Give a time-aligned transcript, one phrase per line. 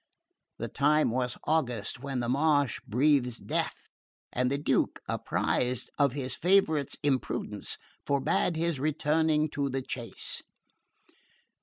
[0.57, 3.87] The time was August, when the marsh breathes death,
[4.33, 10.41] and the Duke, apprised of his favourite's imprudence, forbade his returning to the chase.